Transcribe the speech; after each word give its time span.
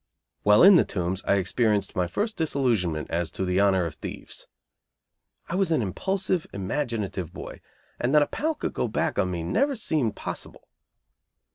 While 0.41 0.63
in 0.63 0.77
the 0.77 0.83
Tombs 0.83 1.21
I 1.27 1.35
experienced 1.35 1.95
my 1.95 2.07
first 2.07 2.35
disillusionment 2.35 3.11
as 3.11 3.29
to 3.33 3.45
the 3.45 3.59
honor 3.59 3.85
of 3.85 3.93
thieves. 3.93 4.47
I 5.47 5.53
was 5.53 5.69
an 5.71 5.83
impulsive, 5.83 6.47
imaginative 6.53 7.31
boy, 7.31 7.61
and 7.99 8.11
that 8.15 8.23
a 8.23 8.25
pal 8.27 8.55
could 8.55 8.73
go 8.73 8.87
back 8.87 9.19
on 9.19 9.29
me 9.29 9.43
never 9.43 9.75
seemed 9.75 10.15
possible. 10.15 10.67